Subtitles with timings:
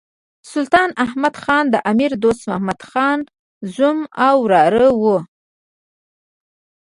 [0.51, 3.19] سلطان احمد خان د امیر دوست محمد خان
[3.75, 5.17] زوم او وراره وو.